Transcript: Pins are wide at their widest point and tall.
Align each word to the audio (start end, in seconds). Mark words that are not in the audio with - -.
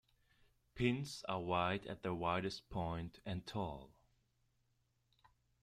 Pins 0.73 1.23
are 1.29 1.39
wide 1.39 1.85
at 1.85 2.01
their 2.01 2.15
widest 2.15 2.67
point 2.71 3.19
and 3.23 3.45
tall. 3.45 3.91